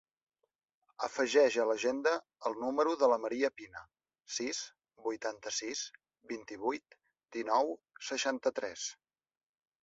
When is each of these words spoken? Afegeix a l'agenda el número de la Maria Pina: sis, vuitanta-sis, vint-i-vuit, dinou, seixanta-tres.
Afegeix 1.07 1.57
a 1.63 1.65
l'agenda 1.71 2.13
el 2.49 2.55
número 2.63 2.95
de 3.01 3.09
la 3.11 3.19
Maria 3.25 3.51
Pina: 3.59 3.83
sis, 4.37 4.63
vuitanta-sis, 5.09 5.85
vint-i-vuit, 6.33 6.99
dinou, 7.39 7.71
seixanta-tres. 8.11 8.89